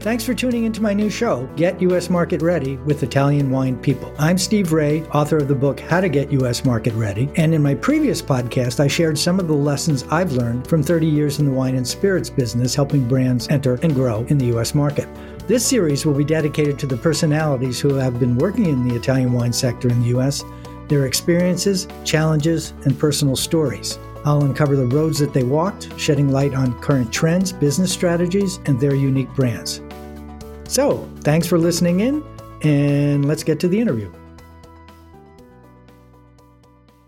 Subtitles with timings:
[0.00, 2.08] Thanks for tuning into my new show, Get U.S.
[2.08, 4.14] Market Ready with Italian Wine People.
[4.16, 6.64] I'm Steve Raye, author of the book How to Get U.S.
[6.64, 7.28] Market Ready.
[7.34, 11.08] And in my previous podcast, I shared some of the lessons I've learned from 30
[11.08, 14.72] years in the wine and spirits business, helping brands enter and grow in the U.S.
[14.72, 15.08] market.
[15.48, 19.32] This series will be dedicated to the personalities who have been working in the Italian
[19.32, 20.44] wine sector in the U.S.,
[20.86, 23.98] their experiences, challenges, and personal stories.
[24.24, 28.78] I'll uncover the roads that they walked, shedding light on current trends, business strategies, and
[28.78, 29.80] their unique brands.
[30.68, 32.22] So, thanks for listening in,
[32.62, 34.12] and let's get to the interview.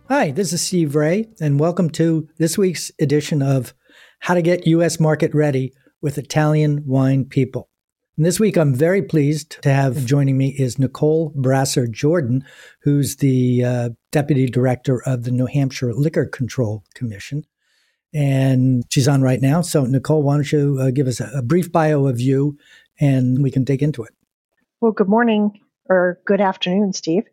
[0.09, 3.75] Hi, this is Steve Raye, and welcome to this week's edition of
[4.21, 4.99] How to Get U.S.
[4.99, 7.69] Market Ready with Italian Wine People.
[8.17, 12.43] And this week, I'm very pleased to have joining me is Nicole Brassard Jordan,
[12.81, 17.45] who's the uh, Deputy Director of the New Hampshire Liquor Control Commission.
[18.13, 19.63] And she's on right now.
[19.63, 22.59] So, Nicole, why don't you uh, give us a, a brief bio of you
[23.01, 24.13] and we can dig into it.
[24.81, 27.25] Well, good morning or good afternoon, Steve.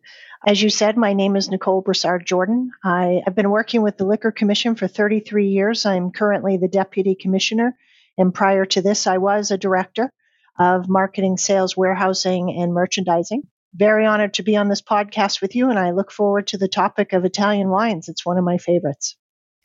[0.45, 2.71] As you said, my name is Nicole Brassard Jordan.
[2.83, 5.85] I, have been working with the Liquor Commission for 33 years.
[5.85, 7.75] I'm currently the Deputy Commissioner,
[8.17, 10.11] and prior to this, I was a Director
[10.59, 13.43] of Marketing, Sales, Warehousing, and Merchandising.
[13.73, 16.67] Very honored to be on this podcast with you, and I look forward to the
[16.67, 18.07] topic of Italian wines.
[18.07, 19.17] It's one of my favorites.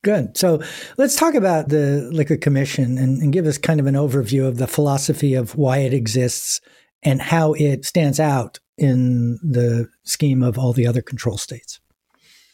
[0.03, 0.37] Good.
[0.37, 0.61] So
[0.99, 4.59] let's talk about the Liquor Commission and, and, give us kind of an overview of
[4.59, 6.61] the philosophy of why it exists
[7.05, 11.79] and how it stands out in the scheme of all the other control states.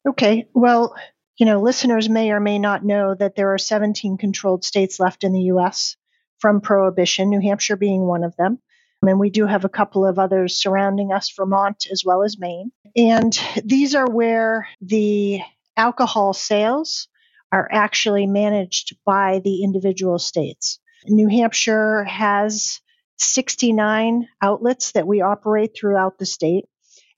[0.07, 0.47] Okay.
[0.53, 0.95] Well,
[1.39, 5.25] you know, listeners may or may not know that there are 17 controlled states left
[5.25, 5.97] in the U.S.
[6.41, 8.59] from prohibition, New Hampshire being one of them.
[9.07, 12.73] And we do have a couple of others surrounding us, Vermont as well as Maine.
[12.97, 15.41] And these are where the
[15.77, 17.09] alcohol sales
[17.53, 20.79] are actually managed by the individual states.
[21.07, 22.81] New Hampshire has
[23.19, 26.67] 69 outlets that we operate throughout the state,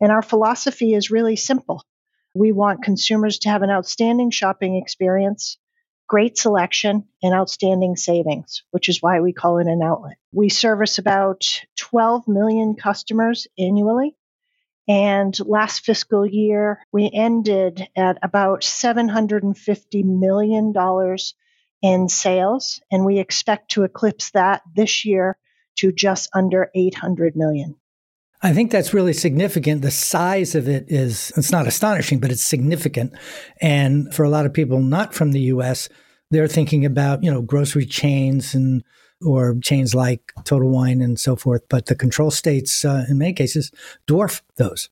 [0.01, 1.85] and our philosophy is really simple.
[2.35, 5.59] We want consumers to have an outstanding shopping experience,
[6.09, 10.17] great selection, and outstanding savings, which is why we call it an outlet.
[10.33, 11.45] We service about
[11.77, 14.17] 12 million customers annually,
[14.91, 20.75] and last fiscal year, we ended at about $750 million
[21.81, 25.39] in sales, and we expect to eclipse that this year
[25.79, 27.77] to just under 800 million.
[28.43, 29.83] I think that's really significant.
[29.83, 33.13] The size of it is, it's not astonishing, but it's significant.
[33.61, 35.89] And for a lot of people not from the US,
[36.33, 38.83] they're thinking about, you know, grocery chains and
[39.25, 41.63] or chains like Total Wine and so forth.
[41.69, 43.71] But the control states, uh, in many cases,
[44.07, 44.89] dwarf those.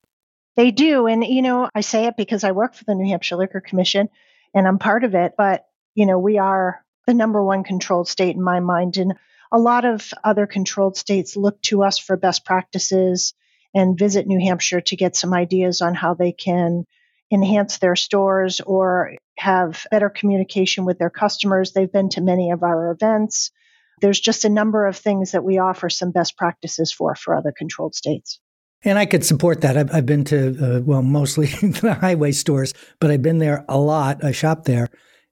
[0.56, 1.06] They do.
[1.06, 4.08] And, you know, I say it because I work for the New Hampshire Liquor Commission
[4.54, 5.34] and I'm part of it.
[5.38, 8.96] But, you know, we are the number one controlled state in my mind.
[8.96, 9.14] And
[9.52, 13.34] a lot of other controlled states look to us for best practices
[13.74, 16.84] and visit New Hampshire to get some ideas on how they can
[17.30, 21.72] enhance their stores or have better communication with their customers.
[21.72, 23.52] They've been to many of our events
[24.00, 27.52] there's just a number of things that we offer some best practices for for other
[27.56, 28.40] controlled states.
[28.84, 29.76] And I could support that.
[29.76, 33.78] I've, I've been to, uh, well, mostly the highway stores, but I've been there a
[33.78, 34.24] lot.
[34.24, 34.88] I shop there.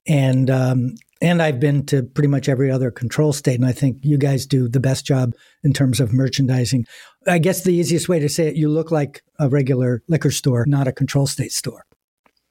[0.09, 3.55] And, um, and I've been to pretty much every other control state.
[3.55, 6.87] And I think you guys do the best job in terms of merchandising.
[7.27, 10.65] I guess the easiest way to say it, you look like a regular liquor store,
[10.67, 11.85] not a control state store.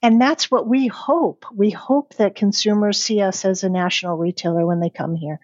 [0.01, 1.45] And that's what we hope.
[1.53, 5.39] We hope that consumers see us as a national retailer when they come here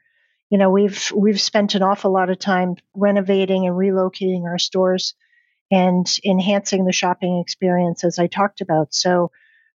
[0.52, 5.16] you know we've we've spent an awful lot of time renovating and relocating our stores
[5.72, 8.94] and enhancing the shopping experience as i talked about.
[8.94, 9.32] So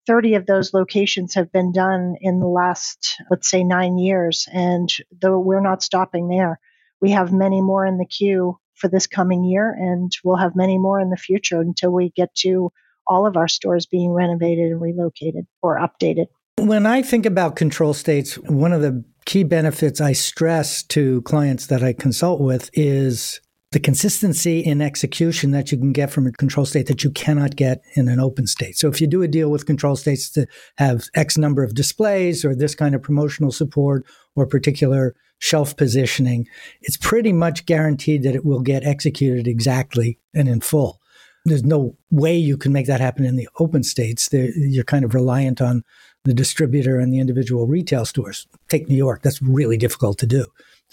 [0.06, 4.92] 30 of those locations have been done in the last let's say 9 years and
[5.22, 6.60] though we're not stopping there
[7.00, 10.78] we have many more in the queue for this coming year and we'll have many
[10.78, 12.72] more in the future until we get to
[13.06, 16.28] all of our stores being renovated and relocated or updated.
[16.58, 21.68] When I think about control states, one of the key benefits I stress to clients
[21.68, 23.40] that I consult with is
[23.74, 27.56] the consistency in execution that you can get from a control state that you cannot
[27.56, 28.78] get in an open state.
[28.78, 30.46] So if you do a deal with control states to
[30.78, 34.06] have X number of displays or this kind of promotional support
[34.36, 36.48] or particular shelf positioning,
[36.82, 41.00] it's pretty much guaranteed that it will get executed exactly and in full.
[41.46, 44.30] There's no way you can make that happen in the open states.
[44.32, 45.84] You're kind of reliant on
[46.24, 48.48] the distributor and the individual retail stores.
[48.70, 50.46] Take New York, that's really difficult to do.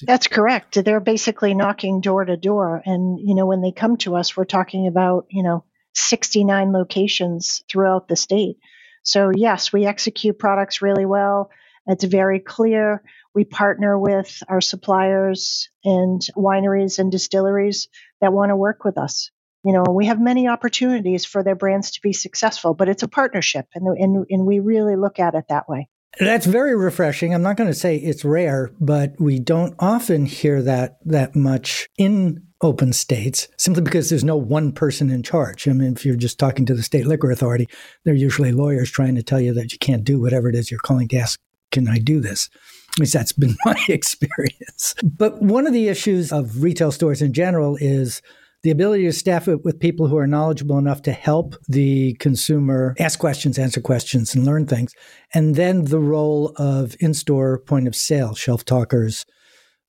[0.02, 0.82] That's correct.
[0.82, 2.82] They're basically knocking door to door.
[2.84, 7.62] And, you know, when they come to us, we're talking about, you know, 69 locations
[7.70, 8.58] throughout the state.
[9.02, 11.50] So, yes, we execute products really well.
[11.86, 13.02] It's very clear.
[13.34, 17.88] We partner with our suppliers and wineries and distilleries
[18.20, 19.30] that want to work with us.
[19.64, 23.08] You know, we have many opportunities for their brands to be successful, but it's a
[23.08, 25.88] partnership, and, and, and we really look at it that way.
[26.18, 27.34] That's very refreshing.
[27.34, 31.88] I'm not going to say it's rare, but we don't often hear that that much
[31.98, 35.68] in open states simply because there's no one person in charge.
[35.68, 37.68] I mean, if you're just talking to the state liquor authority,
[38.04, 40.80] they're usually lawyers trying to tell you that you can't do whatever it is you're
[40.80, 41.40] calling to ask,
[41.70, 42.50] can I do this?
[42.92, 44.94] At least that's been my experience.
[45.02, 48.20] But one of the issues of retail stores in general is
[48.62, 52.94] the ability to staff it with people who are knowledgeable enough to help the consumer
[52.98, 54.94] ask questions, answer questions, and learn things.
[55.32, 59.24] And then the role of in store point of sale, shelf talkers,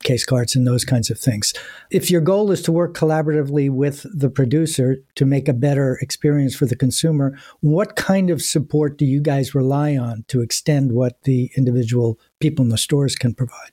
[0.04, 1.54] case cards, and those kinds of things.
[1.92, 6.56] If your goal is to work collaboratively with the producer to make a better experience
[6.56, 11.22] for the consumer, what kind of support do you guys rely on to extend what
[11.24, 13.72] the individual people in the stores can provide?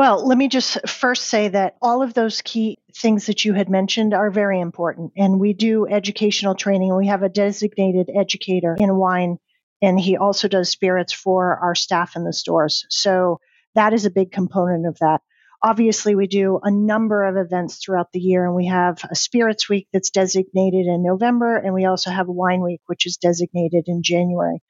[0.00, 3.68] Well, let me just first say that all of those key things that you had
[3.68, 5.12] mentioned are very important.
[5.14, 6.96] And we do educational training.
[6.96, 9.36] We have a designated educator in wine,
[9.82, 12.86] and he also does spirits for our staff in the stores.
[12.88, 13.40] So
[13.74, 15.20] that is a big component of that.
[15.62, 19.68] Obviously, we do a number of events throughout the year, and we have a spirits
[19.68, 23.84] week that's designated in November, and we also have a wine week, which is designated
[23.86, 24.62] in January.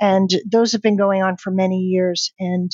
[0.00, 2.32] And those have been going on for many years.
[2.40, 2.72] And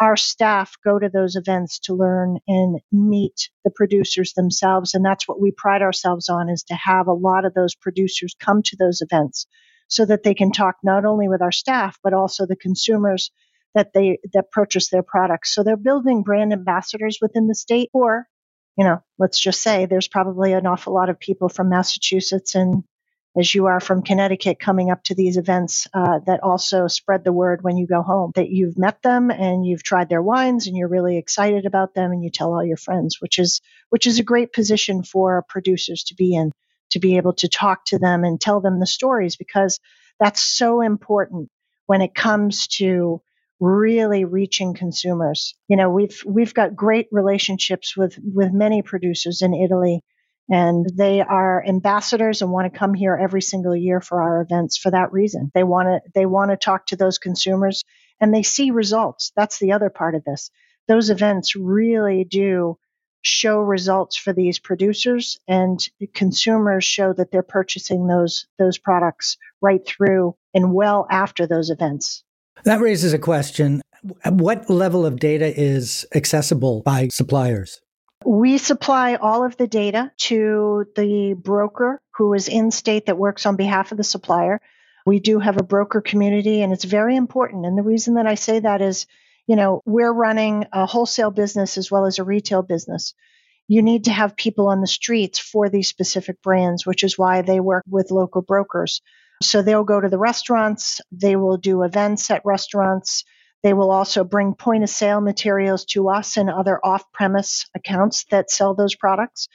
[0.00, 4.94] our staff go to those events to learn and meet the producers themselves.
[4.94, 8.34] And that's what we pride ourselves on is to have a lot of those producers
[8.38, 9.46] come to those events
[9.88, 13.30] so that they can talk not only with our staff but also the consumers
[13.74, 15.54] that they that purchase their products.
[15.54, 18.26] So they're building brand ambassadors within the state or
[18.76, 22.84] you know let's just say there's probably an awful lot of people from massachusetts and
[23.36, 27.32] as you are from Connecticut coming up to these events uh, that also spread the
[27.32, 30.76] word when you go home that you've met them and you've tried their wines and
[30.76, 33.60] you're really excited about them and you tell all your friends, which is
[33.90, 36.52] which is a great position for producers to be in
[36.90, 39.80] to be able to talk to them and tell them the stories because
[40.18, 41.50] that's so important
[41.86, 43.20] when it comes to
[43.60, 45.54] really reaching consumers.
[45.68, 50.02] You know, we've we've got great relationships with with many producers in Italy
[50.48, 54.76] and they are ambassadors and want to come here every single year for our events
[54.76, 55.50] for that reason.
[55.54, 57.84] They want to they want to talk to those consumers
[58.20, 59.32] and they see results.
[59.36, 60.50] That's the other part of this.
[60.88, 62.78] Those events really do
[63.22, 65.80] show results for these producers and
[66.14, 72.22] consumers show that they're purchasing those those products right through and well after those events.
[72.64, 73.82] That raises a question.
[74.24, 77.80] What level of data is accessible by suppliers?
[78.24, 83.46] We supply all of the data to the broker who is in state that works
[83.46, 84.60] on behalf of the supplier.
[85.04, 87.66] We do have a broker community and it's very important.
[87.66, 89.06] And the reason that I say that is,
[89.46, 93.14] you know, we're running a wholesale business as well as a retail business.
[93.68, 97.42] You need to have people on the streets for these specific brands, which is why
[97.42, 99.02] they work with local brokers.
[99.42, 103.24] So they'll go to the restaurants, they will do events at restaurants,
[103.66, 108.24] they will also bring point of sale materials to us and other off premise accounts
[108.30, 109.48] that sell those products.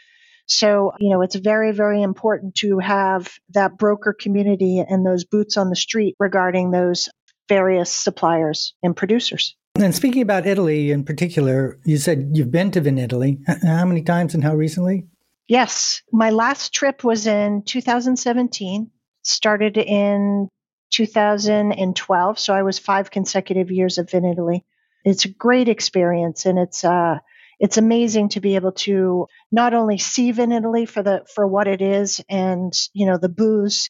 [0.48, 5.56] So, you know, it's very, very important to have that broker community and those boots
[5.56, 7.08] on the street regarding those
[7.48, 9.56] various suppliers and producers.
[9.76, 13.40] And speaking about Italy in particular, you said you've been to Vinitaly.
[13.64, 15.06] How many times and how recently?
[15.48, 16.02] Yes.
[16.12, 18.92] My last trip was in 2017,
[19.24, 20.50] started in
[20.92, 22.40] 2012.
[22.40, 24.64] So I was five consecutive years of Vinitaly.
[25.04, 27.18] It's a great experience, and it's uh,
[27.60, 31.82] it's amazing to be able to not only see Vinitaly for the for what it
[31.82, 33.90] is, and you know the booze.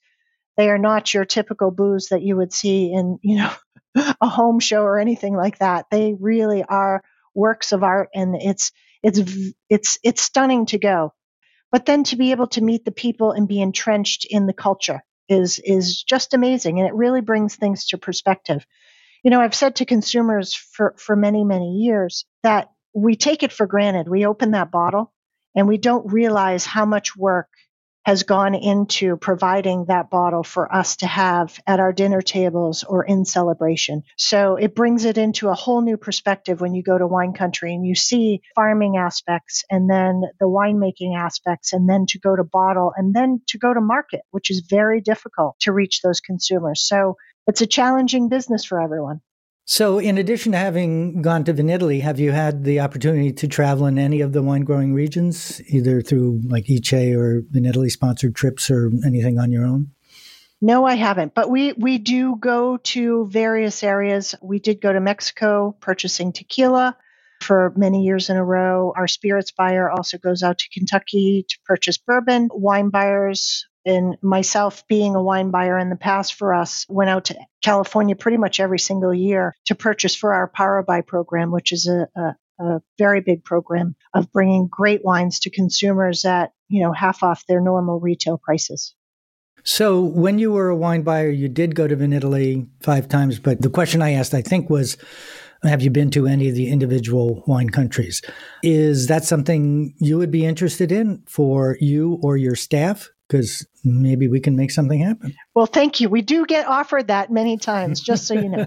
[0.58, 3.52] They are not your typical booze that you would see in you know
[4.22, 5.88] a home show or anything like that.
[5.92, 7.04] They really are
[7.34, 8.72] works of art, and it's
[9.04, 9.20] it's
[9.70, 11.14] it's it's stunning to go.
[11.72, 15.02] But then to be able to meet the people and be entrenched in the culture
[15.32, 18.66] is is just amazing and it really brings things to perspective.
[19.24, 23.52] You know, I've said to consumers for for many many years that we take it
[23.54, 24.10] for granted.
[24.10, 25.14] We open that bottle
[25.56, 27.50] and we don't realize how much work
[28.04, 33.04] has gone into providing that bottle for us to have at our dinner tables or
[33.04, 34.04] in celebration.
[34.18, 37.74] So it brings it into a whole new perspective when you go to wine country
[37.74, 42.44] and you see farming aspects and then the winemaking aspects and then to go to
[42.44, 46.82] bottle and then to go to market, which is very difficult to reach those consumers.
[46.82, 47.18] So
[47.48, 49.22] it's a challenging business for everyone.
[49.66, 53.86] So, in addition to having gone to Vinitaly, have you had the opportunity to travel
[53.86, 58.70] in any of the wine growing regions, either through like ICE or Vinitaly sponsored trips
[58.72, 59.92] or anything on your own?
[60.62, 61.34] No, I haven't.
[61.34, 64.36] But we we do go to various areas.
[64.42, 66.96] We did go to Mexico purchasing tequila
[67.42, 68.94] for many years in a row.
[68.96, 72.50] Our spirits buyer also goes out to Kentucky to purchase bourbon.
[72.52, 77.26] Wine buyers and myself being a wine buyer in the past for us went out
[77.26, 81.72] to California pretty much every single year to purchase for our Power Buy program, which
[81.72, 86.84] is a, a, a very big program of bringing great wines to consumers at you
[86.84, 88.94] know half off their normal retail prices.
[89.64, 93.62] So, when you were a wine buyer, you did go to Vinitaly five times, but
[93.62, 94.98] the question I asked, I think, was
[95.64, 98.22] have you been to any of the individual wine countries?
[98.64, 103.10] Is that something you would be interested in for you or your staff?
[103.32, 105.34] Because maybe we can make something happen.
[105.56, 106.10] Well, thank you.
[106.10, 108.66] We do get offered that many times, just so you know.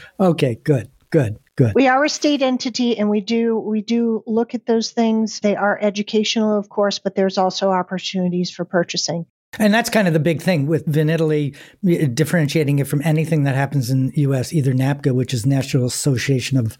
[0.20, 1.38] okay, good, good.
[1.56, 1.74] Good.
[1.76, 5.38] We are a state entity and we do we do look at those things.
[5.38, 9.26] They are educational, of course, but there's also opportunities for purchasing.
[9.60, 11.56] And that's kind of the big thing with Vinitaly,
[12.12, 16.58] differentiating it from anything that happens in the U.S., either NABCA, which is National Association
[16.58, 16.76] of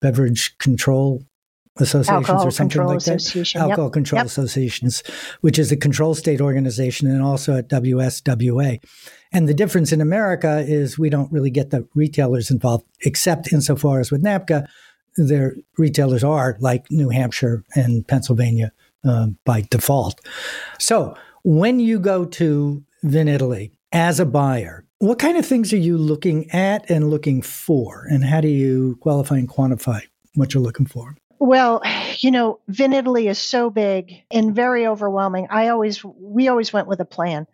[0.00, 1.22] Beverage Control
[1.78, 3.56] Associations Alcohol or something like that.
[3.56, 3.92] Alcohol yep.
[3.92, 4.26] Control Yep.
[4.26, 5.02] Associations,
[5.40, 8.82] which is a control state organization, and also at WSWA.
[9.32, 14.00] And the difference in America is we don't really get the retailers involved, except insofar
[14.00, 14.66] as with NABCA,
[15.16, 18.72] their retailers are like New Hampshire and Pennsylvania
[19.04, 20.20] um, by default.
[20.78, 25.96] So when you go to Vinitaly as a buyer, what kind of things are you
[25.96, 28.06] looking at and looking for?
[28.08, 30.02] And how do you qualify and quantify
[30.34, 31.16] what you're looking for?
[31.40, 31.82] Well,
[32.18, 35.48] you know, Vinitaly is so big and very overwhelming.
[35.50, 37.46] I always we always went with a plan.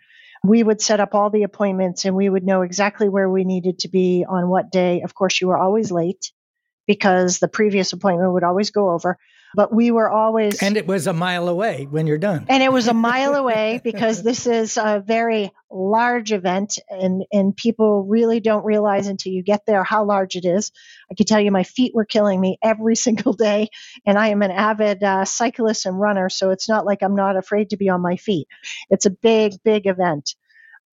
[0.44, 3.80] We would set up all the appointments and we would know exactly where we needed
[3.80, 5.02] to be on what day.
[5.02, 6.32] Of course, you were always late
[6.86, 9.18] because the previous appointment would always go over,
[9.56, 12.46] but we were always And it was a mile away when you're done.
[12.48, 17.56] and it was a mile away because this is a very large event and and
[17.56, 20.70] people really don't realize until you get there how large it is.
[21.10, 23.68] I can tell you my feet were killing me every single day
[24.06, 27.36] and i am an avid uh, cyclist and runner so it's not like i'm not
[27.36, 28.46] afraid to be on my feet.
[28.90, 30.34] It's a big big event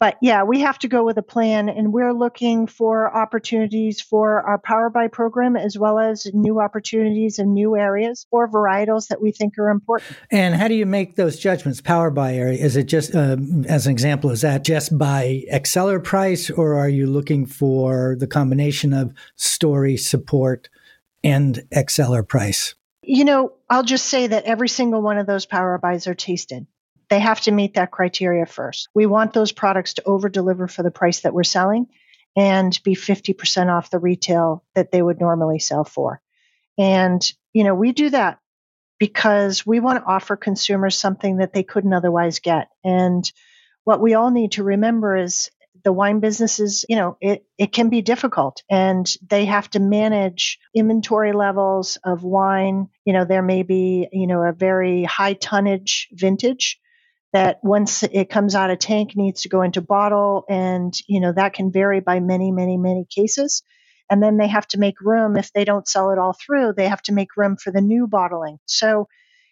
[0.04, 4.42] but yeah, we have to go with a plan, and we're looking for opportunities for
[4.42, 9.22] our Power Buy program as well as new opportunities in new areas or varietals that
[9.22, 10.18] we think are important.
[10.30, 11.80] And how do you make those judgments?
[11.80, 16.02] Power buy area, is it just, uh, as an example, is that just by ex-cellar
[16.02, 20.68] price, or are you looking for the combination of story, support,
[21.24, 22.76] and ex-cellar price?
[23.04, 26.68] You know, I'll just say that every single one of those power buys are tasted.
[27.14, 28.90] They have to meet that criteria first.
[28.96, 31.86] We want those products to over deliver for the price that we're selling
[32.36, 36.20] and be 50% off the retail that they would normally sell for.
[36.76, 37.22] And,
[37.54, 38.40] you know, we do that
[38.98, 42.70] because we want to offer consumers something that they couldn't otherwise get.
[42.84, 43.32] And
[43.84, 45.52] what we all need to remember is
[45.84, 49.80] the wine business is, you know, it, it can be difficult and they have to
[49.80, 52.90] manage inventory levels of wine.
[53.06, 56.80] You know, there may be, you know, a very high tonnage vintage
[57.34, 61.32] that once it comes out of tank needs to go into bottle and, you know,
[61.34, 63.64] that can vary by many, many, many cases.
[64.10, 66.88] And then they have to make room if they don't sell it all through, they
[66.88, 68.60] have to make room for the new bottling.
[68.66, 69.08] So,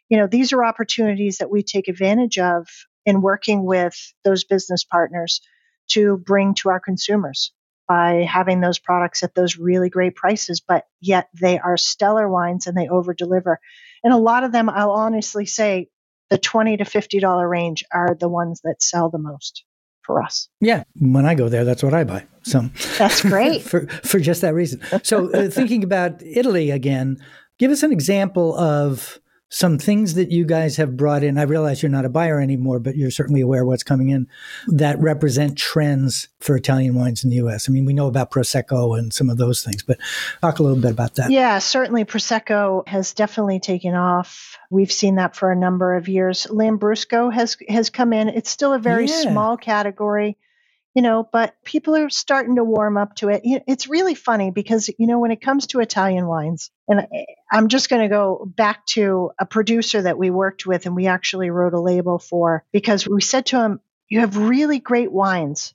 [0.09, 2.67] you know, these are opportunities that we take advantage of
[3.05, 5.41] in working with those business partners
[5.89, 7.51] to bring to our consumers
[7.87, 12.67] by having those products at those really great prices, but yet they are stellar wines
[12.67, 13.59] and they over deliver.
[14.03, 15.89] And a lot of them, I'll honestly say,
[16.31, 19.65] the 20 to $50 range are the ones that sell the most
[20.01, 20.47] for us.
[20.61, 22.25] Yeah, when I go there, that's what I buy.
[22.43, 22.61] So
[22.97, 23.61] That's great.
[23.71, 24.81] for for just that reason.
[25.03, 27.23] So uh, thinking about Italy again,
[27.59, 29.19] give us an example of
[29.53, 31.37] some things that you guys have brought in.
[31.37, 34.29] I realize you're not a buyer anymore, but you're certainly aware of what's coming in
[34.67, 37.67] that represent trends for Italian wines in the U.S.
[37.67, 39.97] I mean, we know about Prosecco and some of those things, but
[40.39, 41.31] talk a little bit about that.
[41.31, 44.57] Yeah, certainly Prosecco has definitely taken off.
[44.69, 46.47] We've seen that for a number of years.
[46.49, 48.29] Lambrusco has has come in.
[48.29, 49.21] It's still a very Yeah.
[49.31, 50.37] small category,
[50.93, 53.41] you know, but people are starting to warm up to it.
[53.43, 57.07] It's really funny because you know when it comes to Italian wines, and
[57.51, 61.07] I'm just going to go back to a producer that we worked with and we
[61.07, 63.79] actually wrote a label for because we said to him,
[64.09, 65.73] "You have really great wines,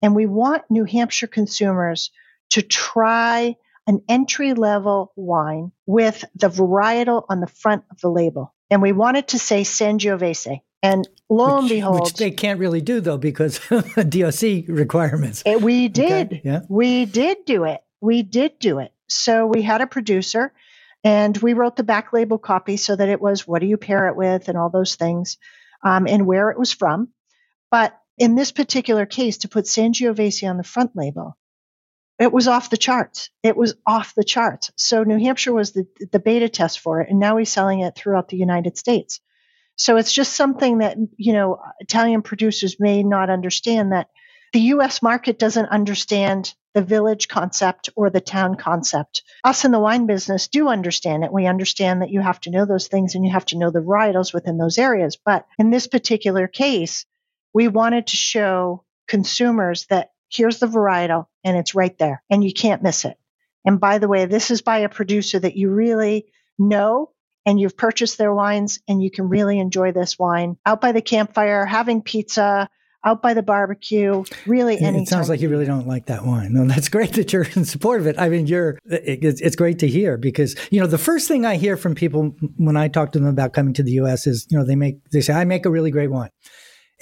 [0.00, 2.10] and we want New Hampshire consumers
[2.50, 3.56] to try."
[3.86, 8.54] an entry level wine with the varietal on the front of the label.
[8.70, 10.62] And we wanted to say Sangiovese.
[10.84, 15.42] And lo and behold, which they can't really do though because of DOC requirements.
[15.46, 16.42] it- we did.
[16.44, 16.60] yeah.
[16.68, 17.82] We did do it.
[18.00, 18.92] We did do it.
[19.08, 20.52] So we had a producer
[21.02, 24.08] and we wrote the back label copy so that it was what do you pair
[24.08, 25.38] it with and all those things
[25.82, 27.08] um, and where it was from.
[27.70, 31.36] But In this particular case, to put Sangiovese on the front label,
[32.20, 33.30] it was off the charts.
[33.42, 34.70] It was off the charts.
[34.76, 37.96] So New Hampshire was the, the beta test for it, and now he's selling it
[37.96, 39.18] throughout the United States.
[39.76, 44.08] So it's just something that, you know, Italian producers may not understand that
[44.52, 49.22] the US market doesn't understand the village concept or the town concept.
[49.42, 51.32] Us in the wine business do understand it.
[51.32, 53.80] We understand that you have to know those things and you have to know the
[53.80, 55.16] varietals within those areas.
[55.16, 57.04] But in this particular case,
[57.52, 62.52] we wanted to show consumers that here's the varietal and it's right there and you
[62.52, 63.16] can't miss it.
[63.64, 66.26] And by the way, this is by a producer that you really
[66.58, 67.10] know
[67.46, 71.02] and you've purchased their wines and you can really enjoy this wine out by the
[71.02, 72.68] campfire, having pizza,
[73.04, 75.02] out by the barbecue, really anytime.
[75.02, 76.54] It sounds like you really don't like that wine.
[76.54, 78.18] No, that's great that you're in support of it.
[78.18, 81.56] I mean, you're, it's, it's great to hear because, you know, the first thing I
[81.56, 84.26] hear from people when I talk to them about coming to the U.S.
[84.26, 86.30] is, you know, they make, they say, I make a really great wine.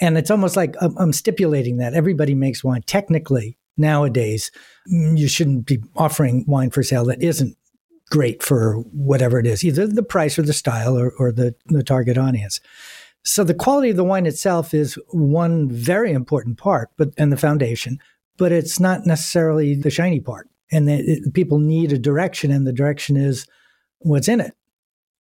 [0.00, 2.82] And it's almost like I'm, I'm stipulating that everybody makes wine.
[2.84, 4.50] Technically, nowadays,
[4.92, 7.56] mm, you shouldn't be offering wine for sale that isn't
[8.12, 11.82] great for whatever it is, either the price or the style or, or the, the
[11.82, 12.60] target audience.
[13.24, 17.38] So the quality of the wine itself is one very important part, but and the
[17.38, 17.98] foundation,
[18.36, 20.50] but it's not necessarily the shiny part.
[20.70, 23.46] And the, it, people need a direction, and the direction is
[24.00, 24.52] what's in it.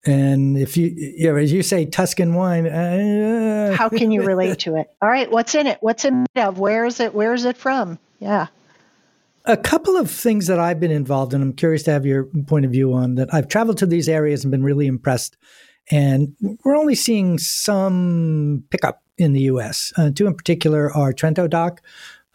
[0.06, 4.60] And if you, you know, as you say, Tuscan wine, uh, how can you relate
[4.60, 4.88] to it?
[5.02, 5.78] All right, what's in it?
[5.80, 6.60] What's in it of?
[6.60, 7.14] Where is it?
[7.14, 8.00] Where is it from?
[8.20, 8.48] Yeah.
[9.46, 12.66] A couple of things that I've been involved in, I'm curious to have your point
[12.66, 13.34] of view on that.
[13.34, 15.36] I've traveled to these areas and been really impressed.
[15.90, 19.92] And we're only seeing some pickup in the US.
[19.98, 21.82] Uh, two in particular are Trento DOC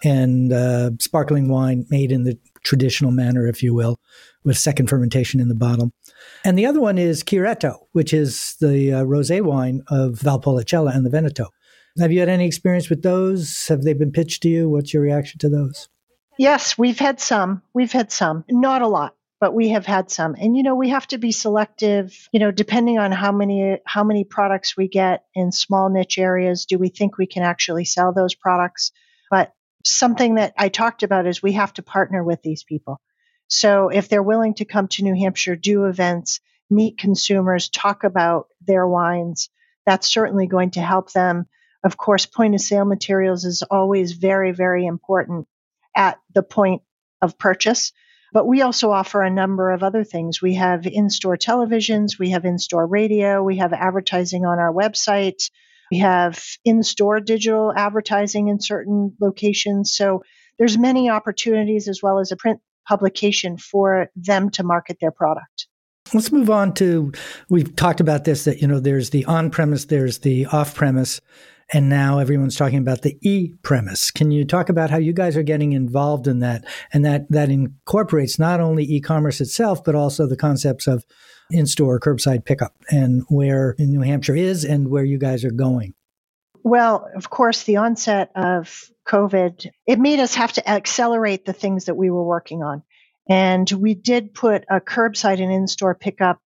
[0.03, 4.01] and uh, sparkling wine made in the traditional manner, if you will,
[4.45, 5.93] with second fermentation in the bottle.
[6.45, 11.07] And the other one is Chiaretto, which is the uh, rosé wine of Valpolicella and
[11.07, 11.49] the Veneto.
[11.99, 13.69] Have you had any experience with those?
[13.69, 14.69] Have they been pitched to you?
[14.69, 15.89] What's your reaction to those?
[16.38, 17.62] Yes, we've had some.
[17.73, 18.45] We've had some.
[18.50, 20.35] Not a lot, but we have had some.
[20.38, 24.05] And you know, we have to be selective, you know, depending on how many how
[24.05, 28.12] many products we get in small niche areas, do we think we can actually sell
[28.12, 28.92] those products?
[29.31, 29.53] But
[29.85, 33.01] something that I talked about is we have to partner with these people.
[33.49, 38.49] So if they're willing to come to New Hampshire, do events, meet consumers, talk about
[38.66, 39.49] their wines,
[39.87, 41.46] that's certainly going to help them.
[41.85, 45.46] Of course, point of sale materials is always very, very important
[45.96, 46.82] at the point
[47.22, 47.92] of purchase.
[48.32, 50.42] But we also offer a number of other things.
[50.42, 54.72] We have in store televisions, we have in store radio, we have advertising on our
[54.72, 55.50] website,
[55.90, 59.94] we have in store digital advertising in certain locations.
[59.94, 60.22] So
[60.59, 65.68] there's many opportunities as well as a print publication for them to market their product.
[66.14, 67.12] Let's move on to
[67.48, 71.20] we've talked about this that you know there's the on premise, there's the off premise.
[71.72, 74.11] And now everyone's talking about the e premise.
[74.11, 76.64] Can you talk about how you guys are getting involved in that?
[76.92, 81.05] And that, that incorporates not only e commerce itself, but also the concepts of
[81.50, 85.94] in store curbside pickup and where New Hampshire is and where you guys are going.
[86.62, 91.85] Well, of course, the onset of COVID, it made us have to accelerate the things
[91.85, 92.83] that we were working on.
[93.29, 96.40] And we did put a curbside and in store pickup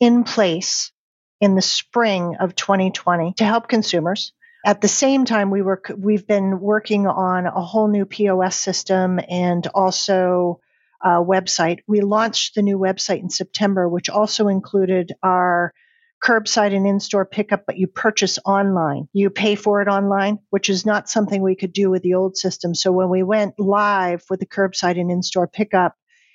[0.00, 0.92] in place
[1.40, 4.32] in the spring of 2020 to help consumers.
[4.66, 9.20] At the same time, we were we've been working on a whole new POS system
[9.28, 10.58] and also
[11.00, 11.78] a website.
[11.86, 15.72] We launched the new website in September, which also included our
[16.20, 19.06] curbside and in-store pickup, but you purchase online.
[19.12, 22.36] You pay for it online, which is not something we could do with the old
[22.36, 22.74] system.
[22.74, 25.94] So when we went live with the curbside and in-store pickup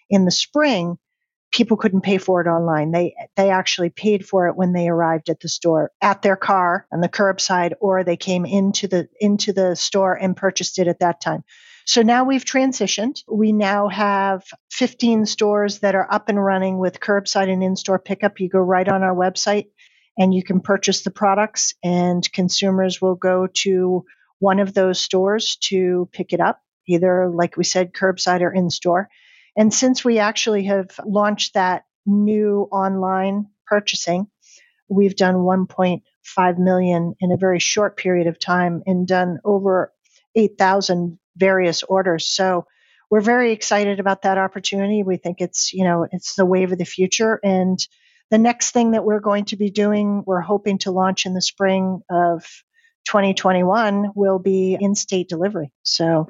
[0.09, 0.97] in the spring,
[1.51, 2.91] people couldn't pay for it online.
[2.91, 6.87] They they actually paid for it when they arrived at the store at their car
[6.91, 10.99] on the curbside or they came into the into the store and purchased it at
[10.99, 11.43] that time.
[11.85, 13.23] So now we've transitioned.
[13.27, 18.39] We now have 15 stores that are up and running with curbside and in-store pickup.
[18.39, 19.65] You go right on our website
[20.17, 24.05] and you can purchase the products and consumers will go to
[24.39, 28.69] one of those stores to pick it up, either like we said curbside or in
[28.69, 29.09] store.
[29.57, 34.27] And since we actually have launched that new online purchasing,
[34.89, 39.93] we've done 1.5 million in a very short period of time and done over
[40.35, 42.27] 8,000 various orders.
[42.27, 42.65] So
[43.09, 45.03] we're very excited about that opportunity.
[45.03, 47.39] We think it's, you know, it's the wave of the future.
[47.43, 47.77] And
[48.29, 51.41] the next thing that we're going to be doing, we're hoping to launch in the
[51.41, 52.43] spring of
[53.05, 55.71] 2021 will be in-state delivery.
[55.83, 56.29] So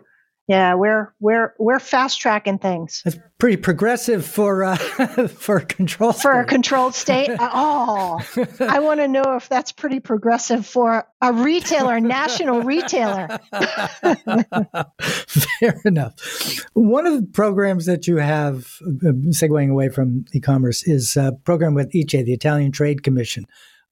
[0.51, 3.03] Yeah, we're we're we're fast tracking things.
[3.05, 4.75] That's pretty progressive for uh,
[5.29, 7.29] for a control for a controlled state.
[7.39, 8.19] oh,
[8.59, 13.39] I want to know if that's pretty progressive for a retailer, national retailer.
[14.99, 16.15] Fair enough.
[16.73, 21.75] One of the programs that you have, uh, segueing away from e-commerce, is a program
[21.75, 23.45] with ICE, the Italian Trade Commission.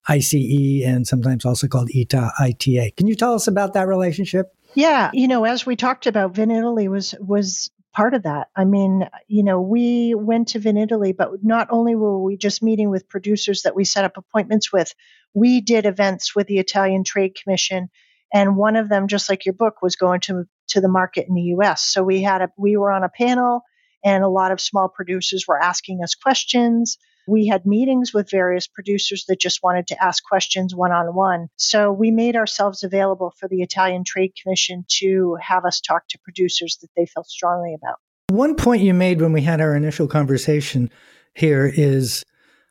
[0.08, 2.90] ICE and sometimes also called ITA, ITA.
[2.98, 4.54] Can you tell us about that relationship?
[4.74, 8.48] Yeah, you know, as we talked about, Vinitaly was was part of that.
[8.56, 12.88] I mean, you know, we went to Vinitaly, but not only were we just meeting
[12.90, 14.94] with producers that we set up appointments with,
[15.34, 17.90] we did events with the Italian Trade Commission,
[18.32, 21.34] and one of them, just like your book, was going to to the market in
[21.34, 21.82] the U.S.
[21.82, 23.62] So we had a we were on a panel,
[24.04, 26.96] and a lot of small producers were asking us questions.
[27.30, 31.46] We had meetings with various producers that just wanted to ask questions one on one.
[31.54, 36.18] So we made ourselves available for the Italian Trade Commission to have us talk to
[36.24, 37.98] producers that they felt strongly about.
[38.30, 40.90] One point you made when we had our initial conversation
[41.36, 42.24] here is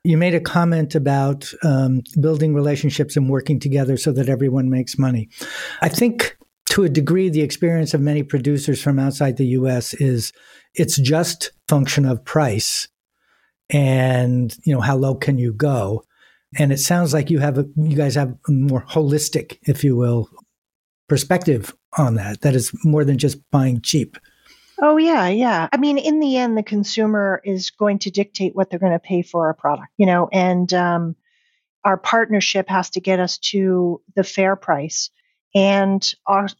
[0.03, 4.97] you made a comment about um, building relationships and working together so that everyone makes
[4.97, 5.29] money.
[5.81, 6.35] I think
[6.71, 10.33] to a degree, the experience of many producers from outside the US is
[10.75, 12.89] it's just function of price
[13.69, 16.03] and you know how low can you go?
[16.57, 19.95] And it sounds like you have a, you guys have a more holistic if you
[19.95, 20.29] will
[21.07, 24.17] perspective on that that is more than just buying cheap.
[24.81, 25.67] Oh yeah yeah.
[25.71, 28.99] I mean in the end the consumer is going to dictate what they're going to
[28.99, 31.15] pay for a product you know and um,
[31.83, 35.09] our partnership has to get us to the fair price.
[35.55, 36.07] And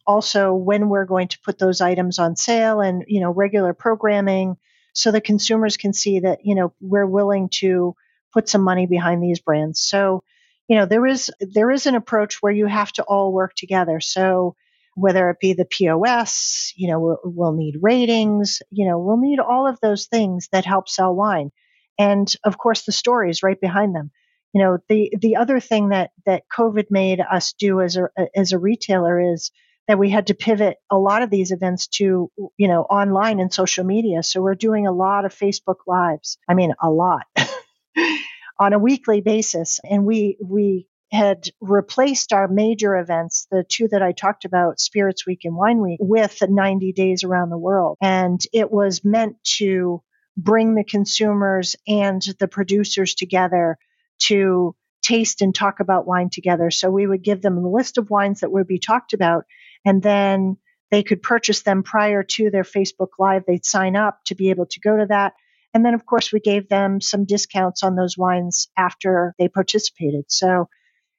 [0.06, 4.56] also when we're going to put those items on sale and you know regular programming
[4.92, 7.94] so the consumers can see that you know we're willing to
[8.32, 9.80] put some money behind these brands.
[9.80, 10.22] So
[10.68, 14.00] you know there is there is an approach where you have to all work together.
[14.00, 14.56] So
[14.96, 19.38] whether it be the pos you know we'll, we'll need ratings you know we'll need
[19.38, 21.50] all of those things that help sell wine.
[21.98, 24.10] And of course the stories right behind them.
[24.52, 28.52] You know the the other thing that that covid made us do as a as
[28.52, 29.52] a retailer is
[29.88, 33.52] that we had to pivot a lot of these events to, you know, online and
[33.52, 34.22] social media.
[34.22, 36.38] So we're doing a lot of Facebook lives.
[36.48, 37.26] I mean, a lot
[38.60, 39.80] on a weekly basis.
[39.82, 45.26] And we, we had replaced our major events, the two that I talked about, Spirits
[45.26, 47.96] Week and Wine Week, with 90 days around the world.
[48.00, 50.02] And it was meant to
[50.36, 53.76] bring the consumers and the producers together
[54.20, 54.76] to
[55.10, 56.70] taste and talk about wine together.
[56.70, 59.44] So we would give them a list of wines that would be talked about
[59.84, 60.56] and then
[60.92, 63.42] they could purchase them prior to their Facebook Live.
[63.46, 65.34] They'd sign up to be able to go to that.
[65.74, 70.24] And then, of course, we gave them some discounts on those wines after they participated.
[70.28, 70.68] So,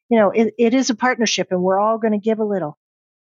[0.09, 2.77] you know, it, it is a partnership and we're all going to give a little.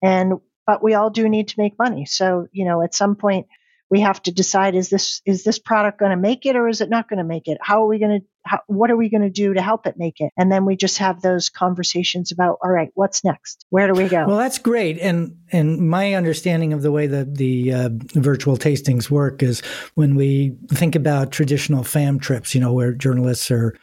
[0.01, 0.35] And,
[0.67, 2.07] but we all do need to make money.
[2.07, 3.47] So, you know, at some point,
[3.93, 6.81] we have to decide is this is this product going to make it or is
[6.81, 8.27] it not going to make it how are we going to
[8.67, 10.33] what are we going to do to help it make it?
[10.37, 13.65] And then we just have those conversations about all right what's next?
[13.71, 14.27] Where do we go?
[14.27, 14.99] Well that's great.
[14.99, 19.61] And and my understanding of the way that the uh, virtual tastings work is
[19.95, 23.77] when we think about traditional fam trips you know where journalists or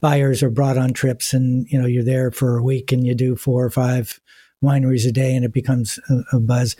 [0.00, 3.14] buyers are brought on trips and you know you're there for a week and you
[3.14, 4.20] do four or five
[4.62, 6.76] wineries a day and it becomes a, a buzz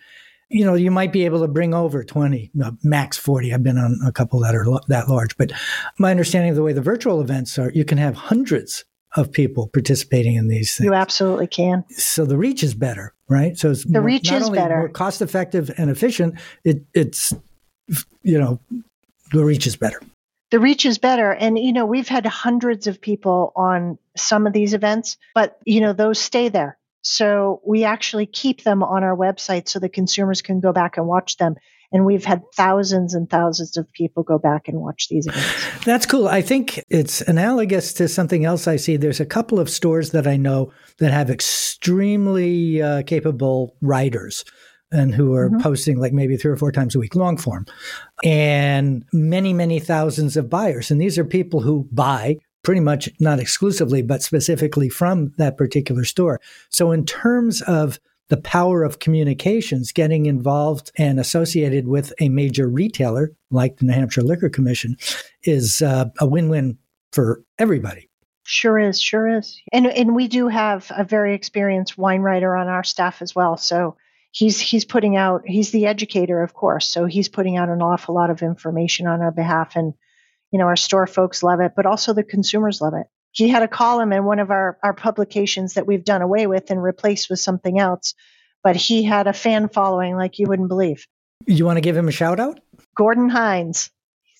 [0.52, 2.50] you know, you might be able to bring over 20,
[2.82, 3.54] max 40.
[3.54, 5.36] I've been on a couple that are that large.
[5.38, 5.52] But
[5.98, 8.84] my understanding of the way the virtual events are, you can have hundreds
[9.16, 10.84] of people participating in these things.
[10.84, 11.84] You absolutely can.
[11.90, 13.58] So the reach is better, right?
[13.58, 14.76] So it's the more, reach is better.
[14.76, 16.38] more cost effective and efficient.
[16.64, 17.32] It, it's,
[18.22, 18.60] you know,
[19.32, 20.00] the reach is better.
[20.50, 21.32] The reach is better.
[21.32, 25.80] And, you know, we've had hundreds of people on some of these events, but, you
[25.80, 30.40] know, those stay there so we actually keep them on our website so the consumers
[30.40, 31.56] can go back and watch them.
[31.94, 35.84] And we've had thousands and thousands of people go back and watch these events.
[35.84, 36.26] That's cool.
[36.26, 38.96] I think it's analogous to something else I see.
[38.96, 44.44] There's a couple of stores that I know that have extremely uh, capable writers
[44.90, 45.60] and who are mm-hmm.
[45.60, 47.66] posting like maybe three or four times a week long form
[48.22, 53.40] and many many thousands of buyers and these are people who buy pretty much not
[53.40, 56.40] exclusively, but specifically from that particular store.
[56.70, 57.98] So, in terms of
[58.28, 63.92] the power of communications, getting involved and associated with a major retailer like the New
[63.92, 64.96] Hampshire Liquor Commission
[65.42, 66.78] is uh, a win win
[67.12, 68.08] for everybody.
[68.44, 69.60] Sure is, sure is.
[69.72, 73.56] And and we do have a very experienced wine writer on our staff as well.
[73.56, 73.96] So
[74.32, 76.88] he's he's putting out he's the educator, of course.
[76.88, 79.94] So he's putting out an awful lot of information on our behalf and
[80.52, 83.06] you know, our store folks love it, but also the consumers love it.
[83.32, 86.70] He had a column in one of our, our publications that we've done away with
[86.70, 88.14] and replaced with something else,
[88.62, 91.06] but he had a fan following like you wouldn't believe.
[91.46, 92.60] You want to give him a shout out?
[92.94, 93.90] Gordon Hines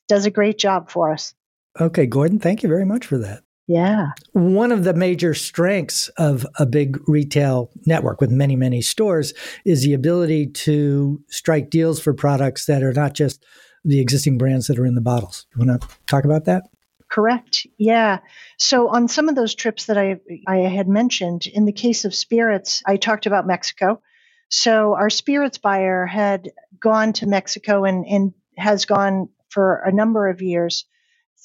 [0.08, 1.34] does a great job for us.
[1.80, 3.42] Okay, Gordon, thank you very much for that.
[3.66, 4.10] Yeah.
[4.32, 9.32] One of the major strengths of a big retail network with many, many stores
[9.64, 13.42] is the ability to strike deals for products that are not just
[13.84, 15.46] the existing brands that are in the bottles.
[15.54, 16.64] You want to talk about that?
[17.10, 17.66] Correct.
[17.76, 18.20] Yeah.
[18.56, 22.14] So on some of those trips that I I had mentioned, in the case of
[22.14, 24.00] spirits, I talked about Mexico.
[24.48, 30.28] So our spirits buyer had gone to Mexico and, and has gone for a number
[30.28, 30.86] of years.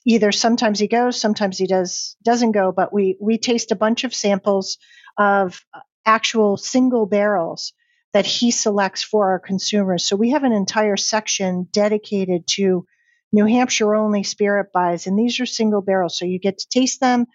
[0.05, 4.05] Either sometimes he goes, sometimes he does doesn't go, but we we taste a bunch
[4.05, 4.77] of samples
[5.17, 5.65] of
[6.05, 7.73] actual single barrels
[8.13, 10.05] that he selects for our consumers.
[10.05, 12.85] So we have an entire section dedicated to
[13.33, 16.17] New Hampshire only spirit buys, and these are single barrels.
[16.17, 17.25] So you get to taste them,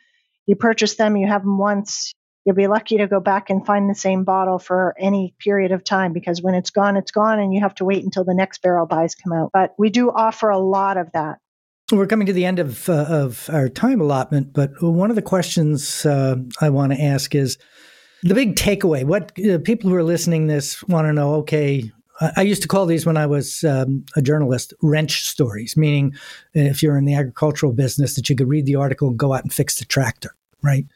[0.46, 2.12] you purchase them, you have them once.
[2.44, 5.84] You'll be lucky to go back and find the same bottle for any period of
[5.84, 8.62] time because when it's gone, it's gone, and you have to wait until the next
[8.62, 9.50] barrel buys come out.
[9.52, 11.38] But we do offer a lot of that.
[11.92, 15.22] We're coming to the end of uh, of our time allotment, but one of the
[15.22, 17.58] questions uh, I want to ask is
[18.22, 19.04] the big takeaway.
[19.04, 21.34] What uh, people who are listening this want to know?
[21.36, 21.90] Okay,
[22.36, 26.14] I used to call these when I was um, a journalist wrench stories, meaning
[26.54, 29.42] if you're in the agricultural business, that you could read the article and go out
[29.42, 30.86] and fix the tractor, right?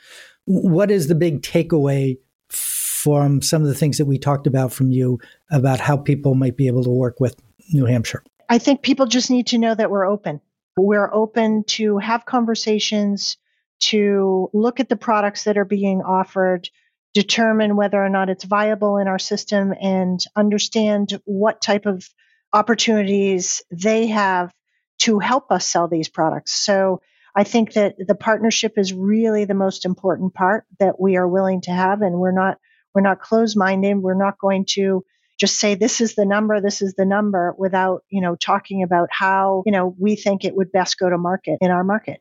[0.44, 4.90] What is the big takeaway from some of the things that we talked about from
[4.90, 5.18] you
[5.50, 7.36] about how people might be able to work with
[7.72, 8.22] New Hampshire?
[8.48, 10.40] I think people just need to know that we're open.
[10.76, 13.36] We're open to have conversations,
[13.78, 16.70] to look at the products that are being offered,
[17.16, 22.06] determine whether or not it's viable in our system and understand what type of
[22.52, 24.52] opportunities they have
[24.98, 26.52] to help us sell these products.
[26.52, 27.00] So
[27.34, 31.62] I think that the partnership is really the most important part that we are willing
[31.62, 32.58] to have and we're not
[32.94, 33.94] we're not closed-minded.
[33.94, 35.02] We're not going to
[35.40, 39.08] just say this is the number, this is the number without, you know, talking about
[39.10, 42.20] how, you know, we think it would best go to market in our market.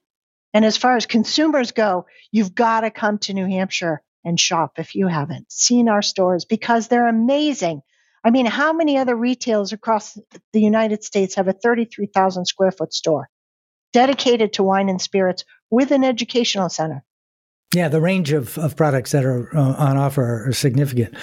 [0.54, 4.74] And as far as consumers go, you've got to come to New Hampshire and shop
[4.78, 7.82] if you haven't seen our stores because they're amazing.
[8.24, 10.18] I mean, how many other retailers across
[10.52, 13.30] the United States have a 33,000 square foot store
[13.94, 17.04] dedicated to wine and spirits with an educational center?
[17.74, 21.16] Yeah, the range of, of products that are uh, on offer are significant.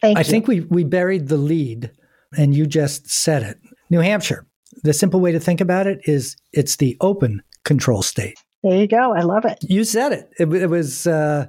[0.00, 0.20] Thank you.
[0.20, 0.30] I you.
[0.30, 1.92] think we, we buried the lead,
[2.36, 3.58] and you just said it.
[3.90, 4.46] New Hampshire,
[4.82, 8.36] the simple way to think about it is it's the open control state.
[8.62, 9.14] There you go.
[9.14, 9.58] I love it.
[9.62, 10.30] You said it.
[10.38, 11.06] It, it was.
[11.06, 11.46] Uh,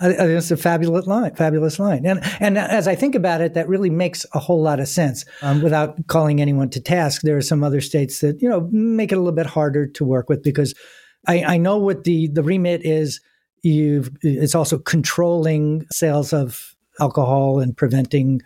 [0.00, 2.06] It's a fabulous line, fabulous line.
[2.06, 5.24] And and as I think about it, that really makes a whole lot of sense.
[5.42, 9.10] Um, without calling anyone to task, there are some other states that you know make
[9.10, 10.74] it a little bit harder to work with because
[11.26, 13.20] I, I know what the the remit is.
[13.62, 18.40] You've it's also controlling sales of alcohol and preventing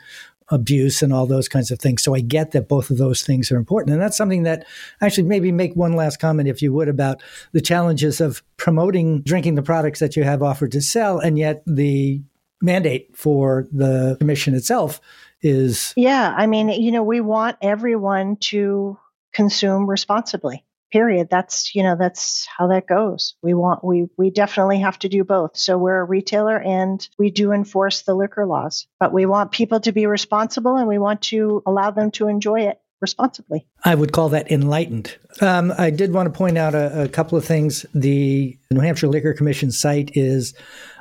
[0.53, 2.03] abuse and all those kinds of things.
[2.03, 3.95] So I get that both of those things are important.
[3.95, 4.67] And that's something that
[5.01, 9.55] actually maybe make one last comment, if you would, about the challenges of promoting drinking
[9.55, 12.23] the products that you have offered to sell, and yet the
[12.61, 15.01] mandate for the commission itself
[15.41, 15.93] is.
[15.97, 16.33] Yeah.
[16.37, 18.99] I mean, you know, we want everyone to
[19.33, 23.35] consume responsibly period that's you know that's how that goes.
[23.43, 25.57] We want we we definitely have to do both.
[25.57, 29.81] So we're a retailer and we do enforce the liquor laws but we want people
[29.81, 33.67] to be responsible and we want to allow them to enjoy it responsibly.
[33.85, 35.19] I would call that enlightened.
[35.41, 37.85] Um, i did want to point out a, a couple of things.
[37.95, 40.55] The new hampshire liquor commission site is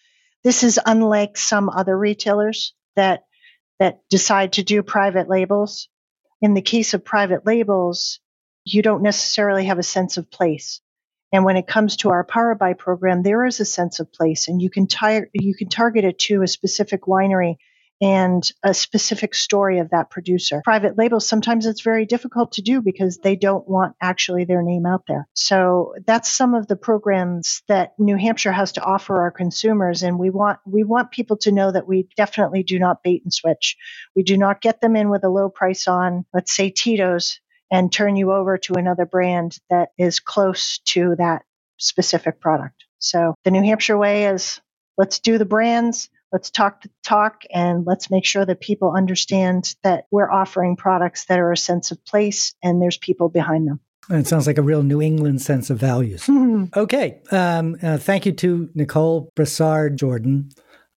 [0.43, 3.25] This is unlike some other retailers that
[3.79, 5.89] that decide to do private labels.
[6.41, 8.19] In the case of private labels,
[8.65, 10.79] you don't necessarily have a sense of place.
[11.31, 14.47] And when it comes to our Power Buy program, there is a sense of place,
[14.47, 17.55] and you can tar- you can target it to a specific winery
[18.03, 20.61] and a specific story of that producer.
[20.65, 24.85] Private labels, sometimes it's very difficult to do because they don't want actually their name
[24.85, 25.25] out there.
[25.35, 30.03] So that's some of the programs that New Hampshire has to offer our consumers.
[30.03, 33.33] And we want, we want people to know that we definitely do not bait and
[33.33, 33.77] switch.
[34.17, 37.39] We do not get them in with a low price on, let's say Tito's
[37.71, 41.43] and turn you over to another brand that is close to that
[41.77, 42.83] specific product.
[42.99, 44.59] So the New Hampshire way is
[44.97, 49.75] let's do the brands, let's talk the talk, and let's make sure that people understand
[49.83, 53.79] that we're offering products that are a sense of place and there's people behind them.
[54.09, 56.27] It sounds like a real New England sense of values.
[56.75, 57.21] okay.
[57.31, 60.49] Um, uh, thank you to Nicole Brassard Jordan,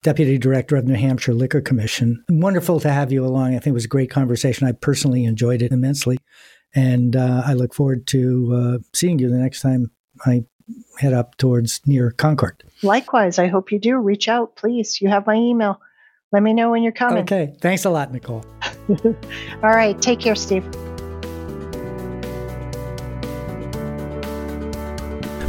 [0.03, 2.25] Deputy Director of New Hampshire Liquor Commission.
[2.29, 3.49] Wonderful to have you along.
[3.55, 4.66] I think it was a great conversation.
[4.66, 6.18] I personally enjoyed it immensely.
[6.75, 9.90] And uh, I look forward to uh, seeing you the next time
[10.25, 10.44] I
[10.98, 12.62] head up towards near Concord.
[12.83, 13.96] Likewise, I hope you do.
[13.96, 15.00] Reach out, please.
[15.00, 15.81] You have my email.
[16.33, 17.22] Let me know when you're coming.
[17.22, 17.55] Okay.
[17.61, 18.44] Thanks a lot, Nicole.
[18.88, 20.00] All right.
[20.00, 20.64] Take care, Steve.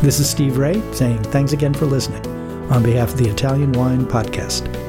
[0.01, 2.25] This is Steve Raye saying thanks again for listening
[2.71, 4.87] on behalf of the Italian Wine Podcast.